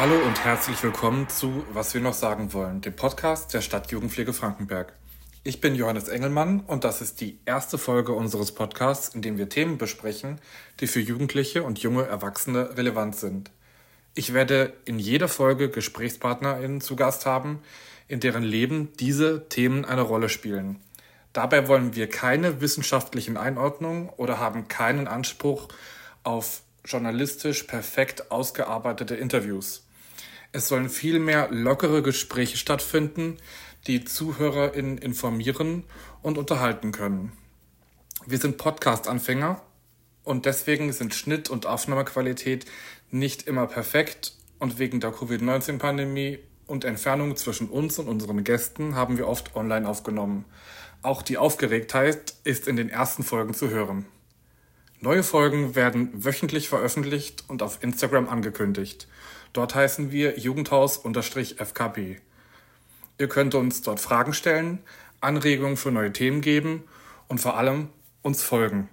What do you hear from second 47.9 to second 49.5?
und unseren Gästen haben wir